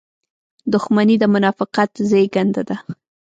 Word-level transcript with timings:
•دښمني 0.73 1.15
د 1.19 1.23
منافقت 1.33 1.91
زېږنده 2.09 2.61
ده. 2.69 2.77